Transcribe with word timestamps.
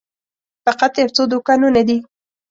فقط 0.65 0.91
یو 1.01 1.09
څو 1.15 1.23
دوکانونه 1.33 1.81
دي. 1.87 1.97